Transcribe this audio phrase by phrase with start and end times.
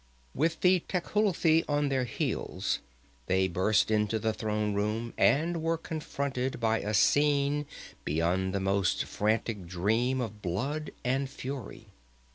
[0.33, 2.79] With the Tecuhltli on their heels
[3.27, 7.67] they burst into the throne room and were confronted by a scene
[8.03, 11.89] beyond the most frantic dream of blood and fury.